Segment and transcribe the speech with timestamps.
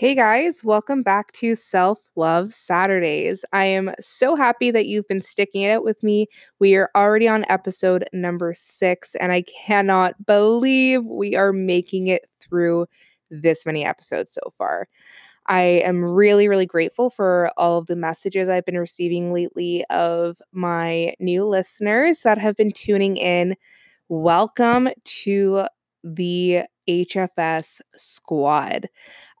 [0.00, 3.44] Hey guys, welcome back to Self Love Saturdays.
[3.52, 6.26] I am so happy that you've been sticking it out with me.
[6.58, 12.30] We are already on episode number six, and I cannot believe we are making it
[12.40, 12.86] through
[13.30, 14.88] this many episodes so far.
[15.48, 20.40] I am really, really grateful for all of the messages I've been receiving lately of
[20.52, 23.54] my new listeners that have been tuning in.
[24.08, 25.66] Welcome to
[26.02, 28.88] the HFS squad.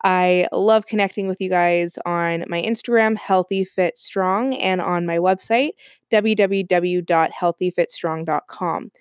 [0.02, 5.18] I love connecting with you guys on my Instagram, Healthy Fit Strong, and on my
[5.18, 5.72] website,
[6.10, 8.92] www.healthyfitstrong.com.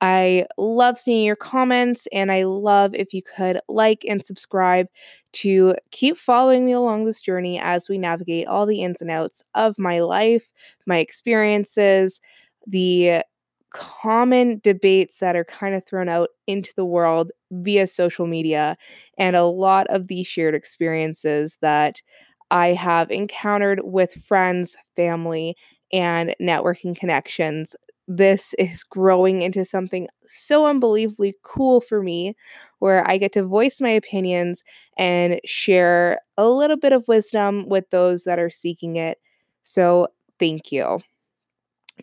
[0.00, 4.86] I love seeing your comments, and I love if you could like and subscribe
[5.34, 9.42] to keep following me along this journey as we navigate all the ins and outs
[9.54, 10.52] of my life,
[10.86, 12.20] my experiences,
[12.66, 13.22] the
[13.72, 18.76] common debates that are kind of thrown out into the world via social media,
[19.18, 22.00] and a lot of the shared experiences that
[22.50, 25.56] I have encountered with friends, family,
[25.92, 27.76] and networking connections.
[28.06, 32.34] This is growing into something so unbelievably cool for me,
[32.78, 34.64] where I get to voice my opinions
[34.96, 39.18] and share a little bit of wisdom with those that are seeking it.
[39.64, 41.00] So, thank you.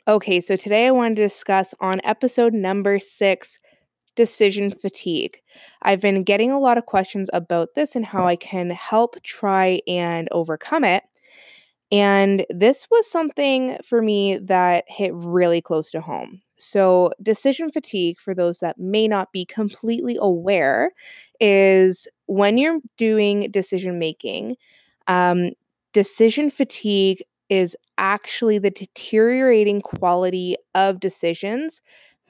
[0.08, 3.60] Okay, so today I want to discuss on episode number six
[4.16, 5.42] decision fatigue.
[5.82, 9.82] I've been getting a lot of questions about this and how I can help try
[9.88, 11.04] and overcome it.
[11.92, 16.42] And this was something for me that hit really close to home.
[16.58, 20.92] So, decision fatigue, for those that may not be completely aware,
[21.40, 24.56] is when you're doing decision making,
[25.08, 25.52] um,
[25.94, 31.82] decision fatigue is actually the deteriorating quality of decisions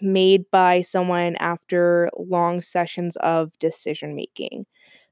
[0.01, 4.65] made by someone after long sessions of decision making.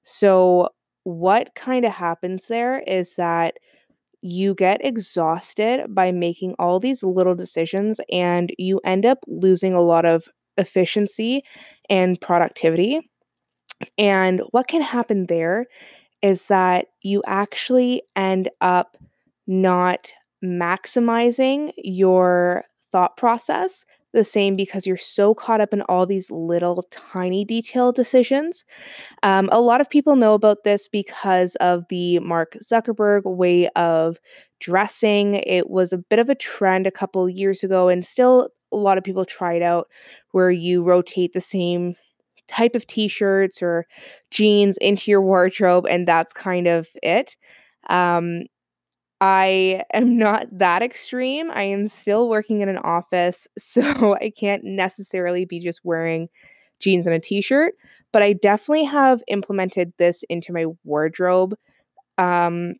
[0.04, 0.70] So,
[1.04, 3.58] what kind of happens there is that
[4.22, 9.82] you get exhausted by making all these little decisions and you end up losing a
[9.82, 10.28] lot of
[10.58, 11.44] efficiency
[11.90, 13.02] and productivity.
[13.98, 15.66] And what can happen there
[16.22, 18.98] is that you actually end up
[19.48, 20.12] not
[20.44, 26.84] maximizing your thought process the same because you're so caught up in all these little
[26.92, 28.64] tiny detail decisions.
[29.24, 34.18] Um, a lot of people know about this because of the Mark Zuckerberg way of
[34.60, 35.36] dressing.
[35.36, 38.98] It was a bit of a trend a couple years ago, and still a lot
[38.98, 39.88] of people try it out
[40.32, 41.96] where you rotate the same
[42.48, 43.86] type of t shirts or
[44.32, 47.36] jeans into your wardrobe, and that's kind of it.
[47.90, 48.44] Um,
[49.26, 51.50] I am not that extreme.
[51.52, 56.28] I am still working in an office, so I can't necessarily be just wearing
[56.80, 57.76] jeans and a t-shirt,
[58.12, 61.56] but I definitely have implemented this into my wardrobe
[62.20, 62.76] um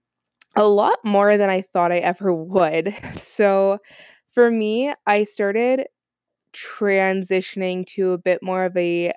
[0.56, 2.96] a lot more than I thought I ever would.
[3.20, 3.80] So
[4.34, 5.88] for me, I started
[6.54, 9.14] transitioning to a bit more of a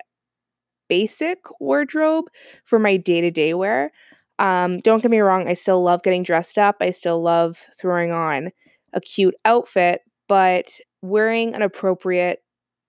[0.89, 2.25] basic wardrobe
[2.65, 3.91] for my day-to-day wear.
[4.39, 6.77] Um, don't get me wrong, I still love getting dressed up.
[6.79, 8.51] I still love throwing on
[8.93, 12.43] a cute outfit, but wearing an appropriate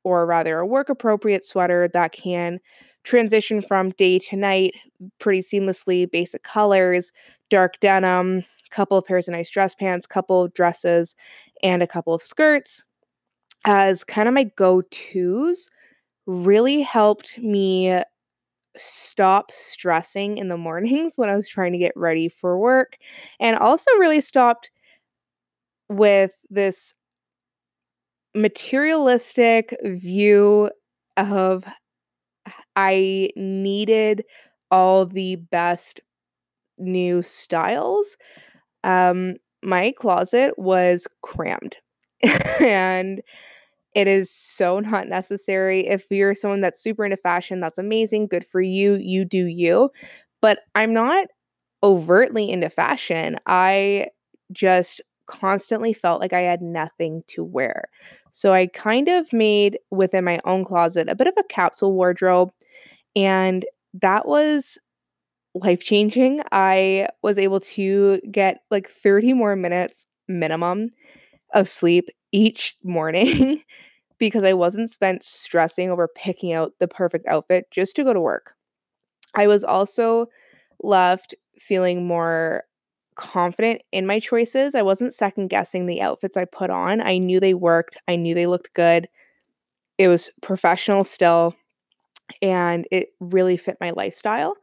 [0.05, 2.61] or rather a work appropriate sweater that can
[3.05, 4.75] transition from day to night
[5.19, 7.13] pretty seamlessly, basic colors,
[7.51, 11.15] dark denim, couple of pairs of nice dress pants, couple of dresses,
[11.63, 12.85] and a couple of skirts
[13.65, 15.69] as kind of my go-tos
[16.27, 18.03] really helped me
[18.79, 22.97] stop stressing in the mornings when I was trying to get ready for work
[23.41, 24.71] and also really stopped
[25.89, 26.95] with this
[28.35, 30.71] materialistic view
[31.17, 31.65] of
[32.77, 34.25] I needed
[34.71, 36.01] all the best
[36.79, 38.17] new styles.
[38.85, 41.77] Um, my closet was crammed.
[42.61, 43.23] and
[43.99, 45.87] it is so not necessary.
[45.89, 48.29] If you're someone that's super into fashion, that's amazing.
[48.29, 48.95] Good for you.
[48.95, 49.91] You do you.
[50.41, 51.27] But I'm not
[51.83, 53.39] overtly into fashion.
[53.47, 54.09] I
[54.53, 57.85] just constantly felt like I had nothing to wear.
[58.31, 62.51] So I kind of made within my own closet a bit of a capsule wardrobe.
[63.17, 64.79] And that was
[65.55, 66.43] life changing.
[66.53, 70.91] I was able to get like 30 more minutes minimum
[71.55, 73.63] of sleep each morning
[74.19, 78.21] because I wasn't spent stressing over picking out the perfect outfit just to go to
[78.21, 78.55] work.
[79.35, 80.27] I was also
[80.83, 82.65] left feeling more
[83.15, 84.75] confident in my choices.
[84.75, 87.01] I wasn't second guessing the outfits I put on.
[87.01, 89.09] I knew they worked, I knew they looked good.
[89.99, 91.55] It was professional still,
[92.41, 94.55] and it really fit my lifestyle.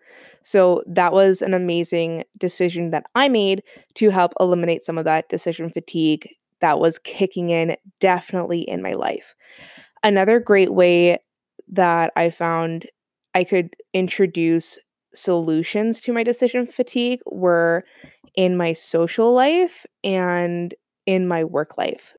[0.43, 3.63] So that was an amazing decision that I made
[3.95, 6.29] to help eliminate some of that decision fatigue
[6.61, 9.35] that was kicking in definitely in my life.
[10.03, 11.17] Another great way
[11.69, 12.87] that I found
[13.33, 14.79] I could introduce
[15.13, 17.85] solutions to my decision fatigue were
[18.35, 20.73] in my social life and
[21.05, 22.15] in my work life.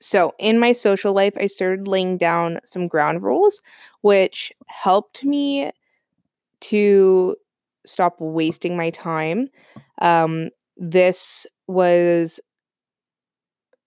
[0.00, 3.62] So, in my social life, I started laying down some ground rules,
[4.02, 5.70] which helped me
[6.62, 7.36] to
[7.86, 9.48] stop wasting my time.
[10.02, 12.40] Um, this was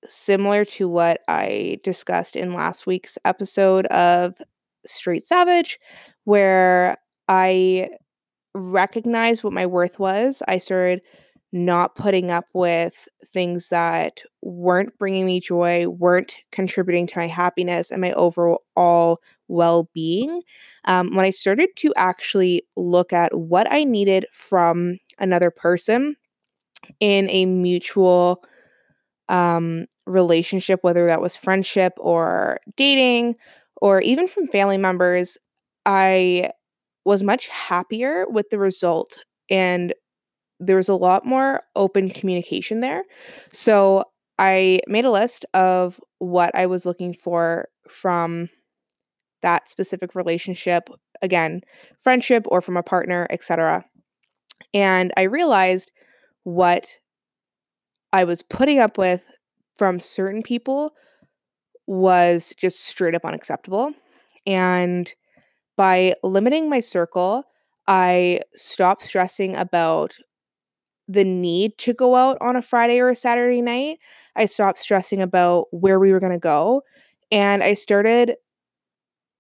[0.08, 4.36] similar to what I discussed in last week's episode of
[4.86, 5.80] Straight Savage,
[6.24, 7.90] where I
[8.56, 10.42] recognized what my worth was.
[10.48, 11.02] I started
[11.54, 17.92] not putting up with things that weren't bringing me joy, weren't contributing to my happiness
[17.92, 20.42] and my overall well being.
[20.86, 26.16] Um, when I started to actually look at what I needed from another person
[27.00, 28.44] in a mutual
[29.30, 33.36] um, relationship, whether that was friendship or dating
[33.82, 35.38] or even from family members,
[35.86, 36.52] I
[37.06, 39.18] was much happier with the result
[39.50, 39.94] and
[40.60, 43.04] there was a lot more open communication there.
[43.54, 44.06] So
[44.40, 48.50] I made a list of what I was looking for from
[49.42, 50.90] that specific relationship,
[51.22, 51.62] again,
[52.00, 53.86] friendship or from a partner, etc.
[54.74, 55.92] And I realized
[56.44, 56.88] what
[58.14, 59.24] I was putting up with
[59.78, 60.94] from certain people
[61.88, 63.94] was just straight up unacceptable.
[64.46, 65.14] And
[65.78, 67.44] by limiting my circle,
[67.88, 70.18] I stopped stressing about
[71.08, 74.00] the need to go out on a Friday or a Saturday night.
[74.36, 76.84] I stopped stressing about where we were going to go.
[77.32, 78.36] And I started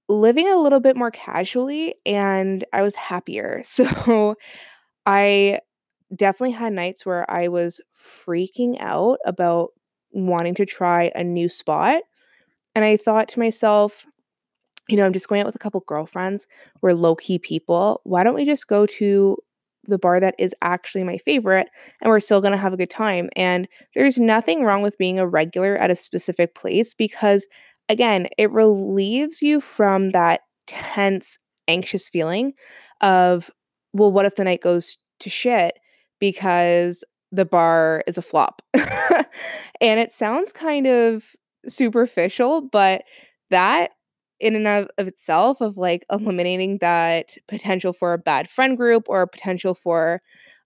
[0.10, 3.62] living a little bit more casually and I was happier.
[3.78, 4.36] So
[5.06, 5.60] I
[6.16, 9.72] definitely had nights where I was freaking out about
[10.12, 12.04] wanting to try a new spot.
[12.76, 14.06] And I thought to myself,
[14.88, 16.48] you know, I'm just going out with a couple girlfriends.
[16.82, 18.02] We're low key people.
[18.04, 19.38] Why don't we just go to
[19.86, 21.68] the bar that is actually my favorite
[22.02, 23.30] and we're still going to have a good time?
[23.36, 27.46] And there's nothing wrong with being a regular at a specific place because,
[27.90, 31.38] again, it relieves you from that tense,
[31.68, 32.54] anxious feeling
[33.02, 33.52] of,
[33.94, 35.80] well, what if the night goes to shit
[36.20, 38.62] because the bar is a flop?
[38.74, 41.26] and it sounds kind of
[41.68, 43.04] superficial, but
[43.50, 43.92] that
[44.40, 49.06] in and of, of itself of like eliminating that potential for a bad friend group
[49.08, 50.22] or a potential for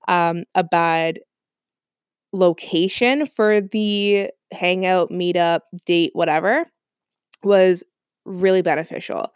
[0.08, 1.20] um, a bad
[2.34, 6.66] location for the hangout, meetup, date, whatever
[7.44, 7.84] was
[8.26, 9.34] really beneficial.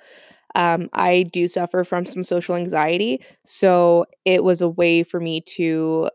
[0.56, 5.42] Um, I do suffer from some social anxiety, so it was a way for me
[5.58, 6.10] to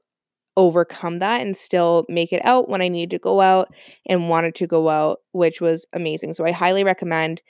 [0.57, 3.73] overcome that and still make it out when I needed to go out
[4.07, 6.33] and wanted to go out, which was amazing.
[6.33, 7.41] So I highly recommend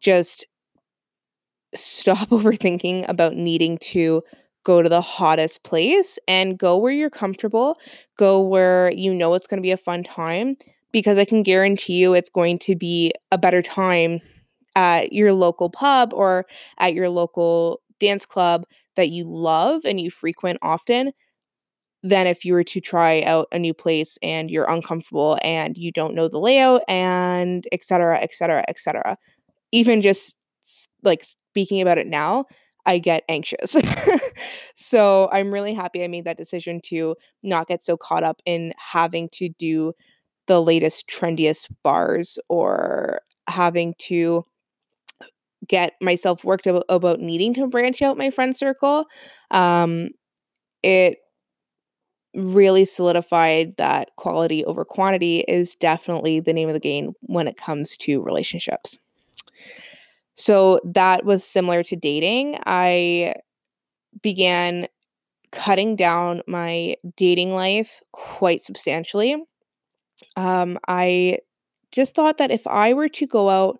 [0.00, 0.46] just
[1.74, 4.22] stop overthinking about needing to
[4.64, 7.76] go to the hottest place and go where you're comfortable,
[8.16, 10.56] go where you know it's going to be a fun time
[10.92, 14.20] because I can guarantee you it's going to be a better time
[14.76, 16.46] at your local pub or
[16.78, 18.64] at your local dance club
[18.96, 21.12] that you love and you frequent often
[22.02, 25.92] than if you were to try out a new place and you're uncomfortable and you
[25.92, 29.16] don't know the layout and etc etc etc
[29.72, 30.36] even just
[31.02, 32.44] like speaking about it now,
[32.86, 33.76] I get anxious.
[34.76, 38.72] so I'm really happy I made that decision to not get so caught up in
[38.76, 39.92] having to do
[40.46, 44.44] the latest, trendiest bars or having to
[45.66, 49.06] get myself worked about, about needing to branch out my friend circle.
[49.52, 50.10] Um,
[50.82, 51.18] it
[52.34, 57.56] really solidified that quality over quantity is definitely the name of the game when it
[57.56, 58.98] comes to relationships.
[60.34, 62.58] So that was similar to dating.
[62.64, 63.34] I
[64.22, 64.86] began
[65.50, 69.36] cutting down my dating life quite substantially.
[70.36, 71.38] Um, I
[71.90, 73.78] just thought that if I were to go out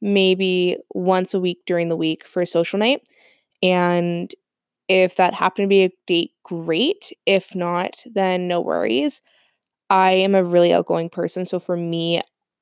[0.00, 3.02] maybe once a week during the week for a social night,
[3.62, 4.32] and
[4.88, 7.12] if that happened to be a date, great.
[7.26, 9.20] If not, then no worries.
[9.90, 11.46] I am a really outgoing person.
[11.46, 12.20] So for me,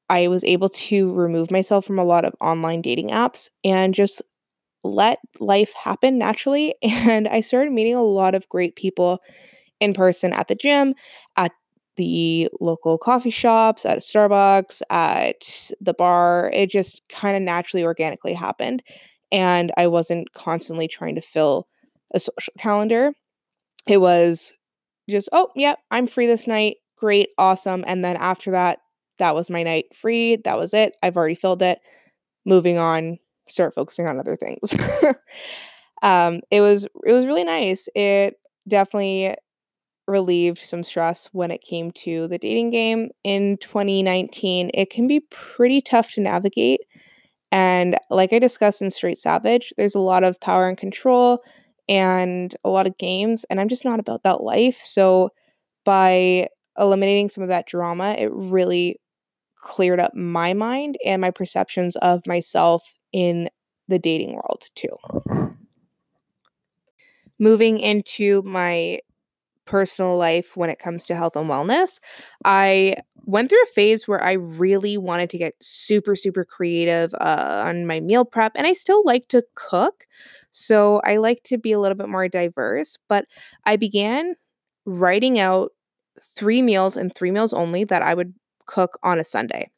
[0.08, 4.22] I was able to remove myself from a lot of online dating apps and just
[4.84, 6.74] let life happen naturally.
[6.82, 9.20] And I started meeting a lot of great people
[9.80, 10.94] in person at the gym,
[11.36, 11.52] at
[11.96, 16.50] the local coffee shops, at Starbucks, at the bar.
[16.52, 18.82] It just kind of naturally, organically happened.
[19.32, 21.68] And I wasn't constantly trying to fill
[22.14, 23.12] a social calendar.
[23.86, 24.52] It was
[25.08, 26.76] just, oh, yeah, I'm free this night.
[26.96, 27.84] Great, awesome.
[27.86, 28.80] And then after that,
[29.18, 30.36] that was my night free.
[30.44, 30.94] That was it.
[31.02, 31.78] I've already filled it.
[32.44, 34.74] Moving on, start focusing on other things.
[36.02, 37.88] um, it was it was really nice.
[37.94, 38.36] It
[38.68, 39.34] definitely
[40.06, 44.70] relieved some stress when it came to the dating game in 2019.
[44.74, 46.80] It can be pretty tough to navigate.
[47.52, 51.42] And like I discussed in Straight Savage, there's a lot of power and control
[51.88, 54.78] and a lot of games, and I'm just not about that life.
[54.80, 55.30] So
[55.84, 59.00] by eliminating some of that drama, it really
[59.56, 63.48] cleared up my mind and my perceptions of myself in
[63.88, 64.88] the dating world too.
[65.10, 65.48] Uh-huh.
[67.38, 69.00] Moving into my
[69.66, 71.98] personal life when it comes to health and wellness,
[72.44, 72.96] I
[73.26, 77.86] went through a phase where I really wanted to get super, super creative uh, on
[77.86, 80.06] my meal prep, and I still like to cook.
[80.52, 83.26] So I like to be a little bit more diverse, but
[83.66, 84.34] I began
[84.86, 85.72] writing out
[86.22, 88.32] three meals and three meals only that I would
[88.66, 89.70] cook on a Sunday.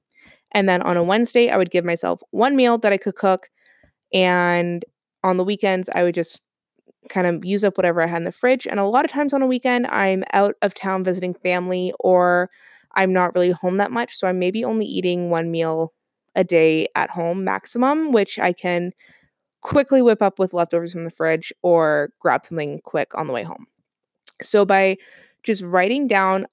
[0.52, 3.49] And then on a Wednesday, I would give myself one meal that I could cook.
[4.12, 4.85] And
[5.25, 6.42] on the weekends, I would just
[7.08, 8.66] kind of use up whatever I had in the fridge.
[8.66, 12.50] And a lot of times on a weekend, I'm out of town visiting family or
[12.94, 14.16] I'm not really home that much.
[14.16, 15.92] So I'm maybe only eating one meal
[16.34, 18.92] a day at home maximum, which I can
[19.60, 23.42] quickly whip up with leftovers from the fridge or grab something quick on the way
[23.42, 23.66] home.
[24.42, 24.96] So by
[25.42, 26.46] just writing down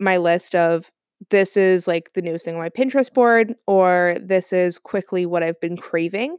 [0.00, 0.90] my list of
[1.30, 5.42] this is like the newest thing on my Pinterest board, or this is quickly what
[5.42, 6.36] I've been craving,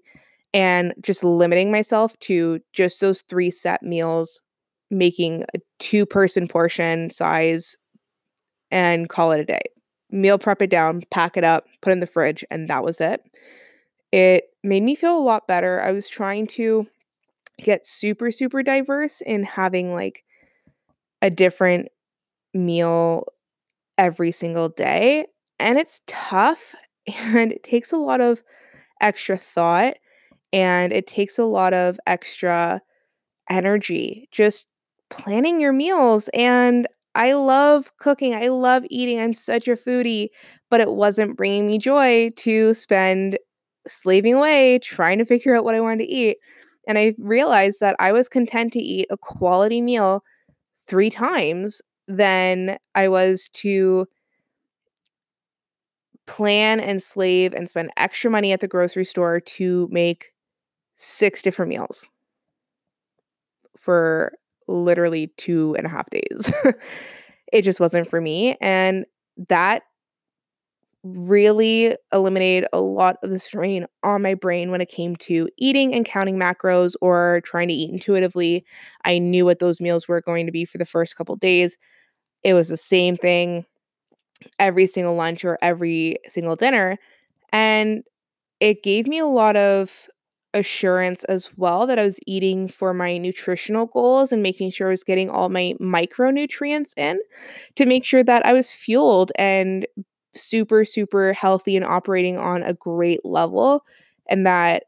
[0.53, 4.41] and just limiting myself to just those three set meals,
[4.89, 7.75] making a two person portion size,
[8.71, 9.61] and call it a day.
[10.11, 12.99] Meal prep it down, pack it up, put it in the fridge, and that was
[12.99, 13.21] it.
[14.11, 15.81] It made me feel a lot better.
[15.81, 16.87] I was trying to
[17.59, 20.23] get super, super diverse in having like
[21.21, 21.89] a different
[22.53, 23.25] meal
[23.97, 25.25] every single day.
[25.59, 26.73] And it's tough
[27.07, 28.41] and it takes a lot of
[29.01, 29.97] extra thought
[30.53, 32.81] and it takes a lot of extra
[33.49, 34.67] energy just
[35.09, 36.29] planning your meals.
[36.33, 39.19] And I love cooking, I love eating.
[39.19, 40.29] I'm such a foodie,
[40.69, 43.37] but it wasn't bringing me joy to spend
[43.87, 46.37] slaving away trying to figure out what I wanted to eat.
[46.87, 50.23] And I realized that I was content to eat a quality meal
[50.87, 54.07] three times than I was to
[56.27, 60.31] plan and slave and spend extra money at the grocery store to make
[60.99, 62.05] six different meals
[63.77, 64.33] for
[64.67, 66.51] literally two and a half days.
[67.53, 68.55] it just wasn't for me.
[68.61, 69.05] And
[69.47, 69.83] that
[71.03, 75.95] really eliminated a lot of the strain on my brain when it came to eating
[75.95, 78.65] and counting macros or trying to eat intuitively.
[79.05, 81.77] I knew what those meals were going to be for the first couple days.
[82.43, 83.65] It was the same thing
[84.59, 86.97] every single lunch or every single dinner.
[87.51, 88.03] And
[88.59, 90.07] it gave me a lot of
[90.53, 94.91] assurance as well that I was eating for my nutritional goals and making sure I
[94.91, 97.19] was getting all my micronutrients in
[97.75, 99.85] to make sure that I was fueled and
[100.35, 103.83] super, super healthy and operating on a great level
[104.27, 104.83] and that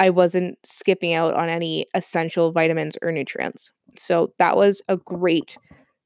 [0.00, 3.70] I wasn't skipping out on any essential vitamins or nutrients.
[3.96, 5.56] So that was a great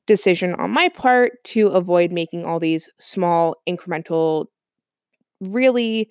[0.07, 4.47] decision on my part to avoid making all these small, incremental,
[5.41, 6.11] really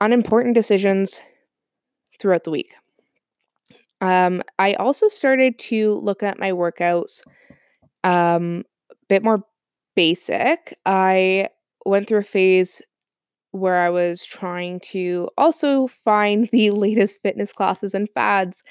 [0.00, 1.20] unimportant decisions
[2.22, 2.74] throughout the week.
[4.00, 7.22] Um, I also started to look at my workouts
[8.04, 9.44] um, a bit more
[9.94, 10.74] basic.
[10.86, 11.48] I
[11.84, 12.80] went through a phase
[13.50, 18.62] where I was trying to also find the latest fitness classes and fads.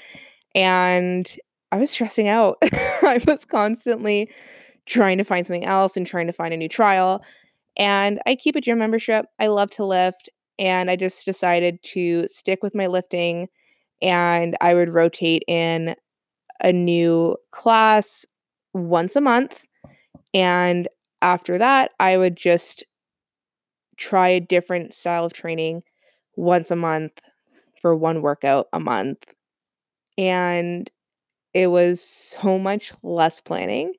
[0.56, 1.34] And
[1.72, 2.58] I was stressing out.
[2.64, 4.30] I was constantly
[4.86, 7.22] trying to find something else and trying to find a new trial.
[7.78, 9.26] And I keep a gym membership.
[9.40, 10.30] I love to lift.
[10.62, 13.50] And I just decided to stick with my lifting
[14.02, 15.96] and I would rotate in
[16.62, 18.26] a new class
[18.74, 19.66] once a month.
[20.34, 20.88] And
[21.22, 22.86] after that, I would just
[23.98, 25.84] try a different style of training
[26.36, 27.20] once a month
[27.82, 29.26] for one workout a month.
[30.18, 30.90] And
[31.54, 33.94] it was so much less planning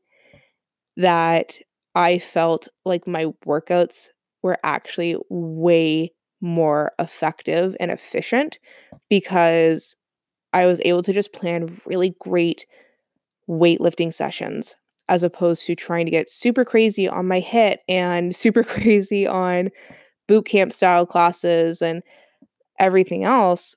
[0.97, 1.59] that
[1.95, 4.09] I felt like my workouts
[4.42, 6.12] were actually way
[6.43, 8.59] more effective and efficient
[9.09, 9.97] because
[10.53, 12.67] I was able to just plan really great
[13.49, 14.77] weightlifting sessions
[15.09, 19.71] as opposed to trying to get super crazy on my HIIT and super crazy on
[20.29, 22.03] boot camp style classes and
[22.79, 23.77] everything else.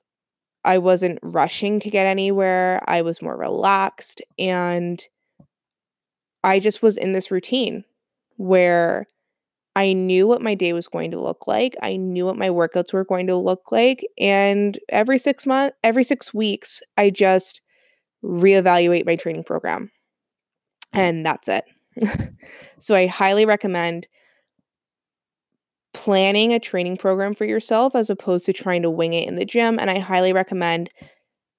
[0.64, 2.82] I wasn't rushing to get anywhere.
[2.88, 5.02] I was more relaxed and
[6.42, 7.84] I just was in this routine
[8.36, 9.06] where
[9.76, 11.76] I knew what my day was going to look like.
[11.82, 14.06] I knew what my workouts were going to look like.
[14.18, 17.60] And every six months, every six weeks, I just
[18.24, 19.90] reevaluate my training program.
[20.94, 20.98] Mm.
[20.98, 21.64] And that's it.
[22.78, 24.08] so I highly recommend
[25.92, 29.44] planning a training program for yourself as opposed to trying to wing it in the
[29.44, 29.78] gym.
[29.78, 30.88] And I highly recommend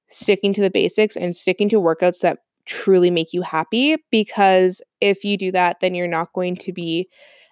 [0.09, 5.23] sticking to the basics and sticking to workouts that truly make you happy because if
[5.23, 7.07] you do that, then you're not going to be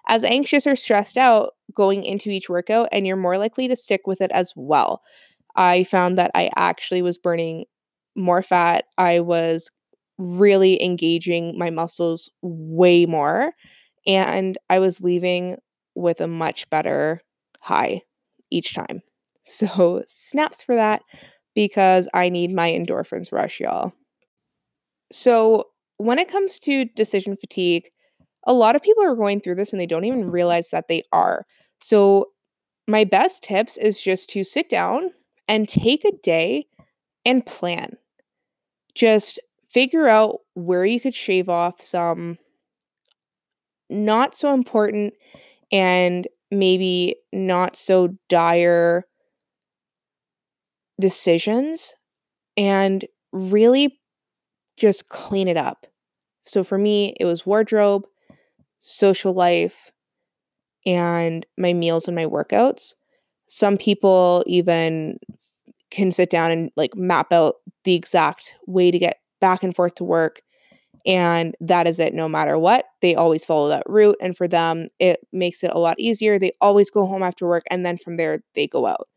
[0.06, 4.06] as anxious or stressed out going into each workout, and you're more likely to stick
[4.06, 5.02] with it as well.
[5.56, 7.64] I found that I actually was burning
[8.16, 8.84] more fat.
[8.98, 9.70] I was
[10.18, 13.52] really engaging my muscles way more,
[14.06, 15.58] and I was leaving
[15.94, 17.20] with a much better
[17.60, 18.02] high
[18.50, 19.02] each time.
[19.48, 21.02] So, snaps for that
[21.54, 23.92] because I need my endorphins rush, y'all.
[25.12, 25.64] So,
[25.98, 27.90] when it comes to decision fatigue,
[28.46, 31.02] a lot of people are going through this and they don't even realize that they
[31.12, 31.46] are.
[31.80, 32.26] So,
[32.88, 35.10] my best tips is just to sit down
[35.48, 36.66] and take a day
[37.24, 37.96] and plan.
[38.94, 39.38] Just
[39.68, 42.38] figure out where you could shave off some
[43.88, 45.14] not so important
[45.72, 49.04] and maybe not so dire
[51.00, 51.94] decisions
[52.56, 53.98] and really
[54.76, 55.86] just clean it up.
[56.46, 58.06] So for me, it was wardrobe,
[58.86, 59.90] social life,
[60.86, 62.94] and my meals and my workouts.
[63.48, 65.18] Some people even
[65.90, 69.96] can sit down and like map out the exact way to get back and forth
[69.96, 70.40] to work.
[71.04, 72.84] And that is it no matter what.
[73.02, 74.16] They always follow that route.
[74.20, 76.38] And for them, it makes it a lot easier.
[76.38, 77.64] They always go home after work.
[77.70, 79.08] And then from there, they go out.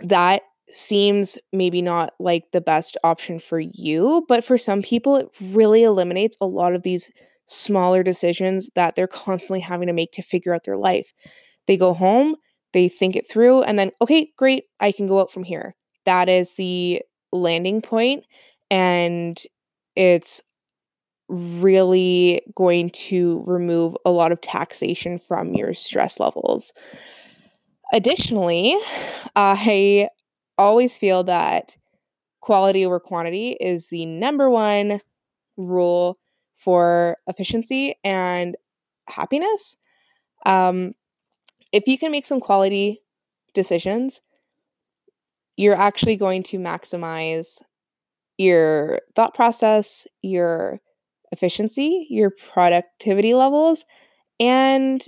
[0.00, 4.24] That seems maybe not like the best option for you.
[4.28, 7.10] But for some people, it really eliminates a lot of these
[7.48, 11.12] smaller decisions that they're constantly having to make to figure out their life.
[11.66, 12.36] They go home,
[12.72, 15.74] they think it through, and then, okay, great, I can go out from here.
[16.04, 18.24] That is the landing point,
[18.70, 19.40] and
[19.96, 20.40] it's
[21.28, 26.72] really going to remove a lot of taxation from your stress levels.
[27.92, 28.78] Additionally,
[29.36, 30.08] I
[30.56, 31.76] always feel that
[32.40, 35.00] quality over quantity is the number one
[35.56, 36.18] rule
[36.58, 38.56] for efficiency and
[39.08, 39.76] happiness.
[40.46, 40.92] Um,
[41.72, 43.02] if you can make some quality
[43.54, 44.22] decisions,
[45.56, 47.60] you're actually going to maximize
[48.38, 50.80] your thought process, your
[51.32, 53.84] efficiency, your productivity levels,
[54.40, 55.04] and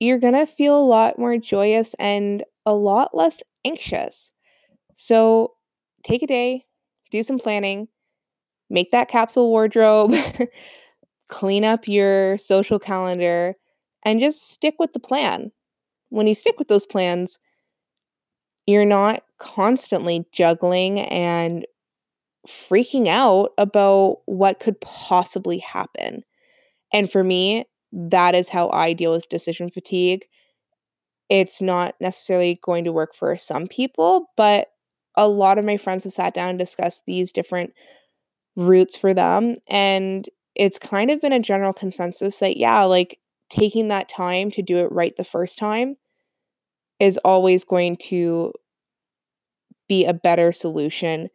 [0.00, 4.32] you're going to feel a lot more joyous and a lot less anxious.
[4.96, 5.54] So
[6.04, 6.64] take a day,
[7.10, 7.88] do some planning,
[8.70, 10.14] make that capsule wardrobe,
[11.28, 13.54] clean up your social calendar,
[14.04, 15.50] and just stick with the plan.
[16.10, 17.38] When you stick with those plans,
[18.66, 21.66] you're not constantly juggling and
[22.46, 26.22] freaking out about what could possibly happen.
[26.92, 30.26] And for me, that is how I deal with decision fatigue.
[31.28, 34.68] It's not necessarily going to work for some people, but
[35.16, 37.72] a lot of my friends have sat down and discussed these different
[38.54, 39.56] routes for them.
[39.66, 43.18] And it's kind of been a general consensus that, yeah, like
[43.50, 45.96] taking that time to do it right the first time
[46.98, 48.52] is always going to
[49.88, 51.28] be a better solution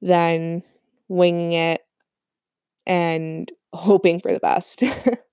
[0.00, 0.62] than
[1.08, 1.82] winging it
[2.86, 4.82] and hoping for the best.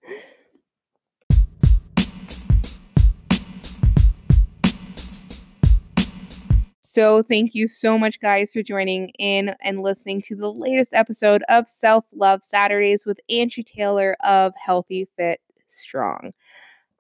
[7.00, 11.44] So, thank you so much, guys, for joining in and listening to the latest episode
[11.48, 16.34] of Self Love Saturdays with Angie Taylor of Healthy Fit Strong.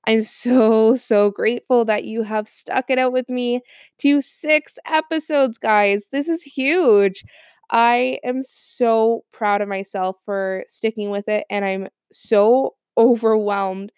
[0.07, 3.59] I'm so, so grateful that you have stuck it out with me
[3.97, 6.07] to six episodes, guys.
[6.13, 7.25] This is huge.
[7.69, 13.91] I am so proud of myself for sticking with it, and I'm so overwhelmed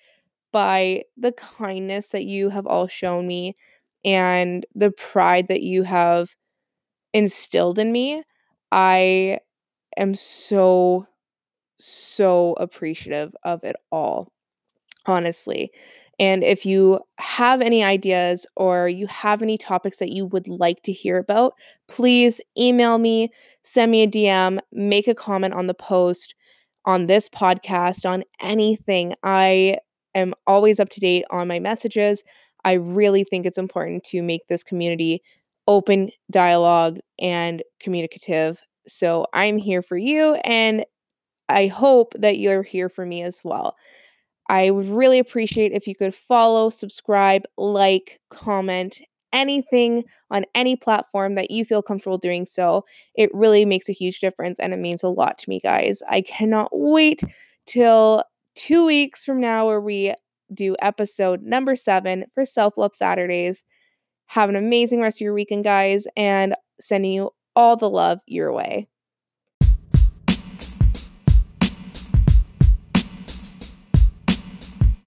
[0.52, 3.54] by the kindness that you have all shown me
[4.06, 6.30] and the pride that you have
[7.14, 8.24] instilled in me.
[8.72, 9.40] I
[9.98, 11.06] am so,
[11.80, 14.32] so appreciative of it all,
[15.06, 15.72] honestly.
[16.20, 20.84] And if you have any ideas or you have any topics that you would like
[20.84, 21.54] to hear about,
[21.88, 23.30] please email me,
[23.64, 26.36] send me a DM, make a comment on the post
[26.86, 29.14] on this podcast, on anything.
[29.24, 29.78] I
[30.16, 32.24] am always up to date on my messages.
[32.66, 35.22] I really think it's important to make this community
[35.68, 38.62] open dialogue and communicative.
[38.88, 40.86] So I'm here for you, and
[41.50, 43.76] I hope that you're here for me as well.
[44.50, 49.00] I would really appreciate if you could follow, subscribe, like, comment,
[49.34, 52.84] anything on any platform that you feel comfortable doing so.
[53.16, 56.02] It really makes a huge difference and it means a lot to me, guys.
[56.10, 57.22] I cannot wait
[57.66, 58.24] till
[58.56, 60.14] two weeks from now where we
[60.54, 63.64] do episode number seven for Self Love Saturdays.
[64.28, 68.54] Have an amazing rest of your weekend, guys, and sending you all the love your
[68.54, 68.88] way.